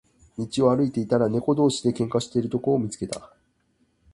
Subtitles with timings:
[0.35, 3.31] 道を歩いていたら、猫同士で喧嘩をしているところを見つけた。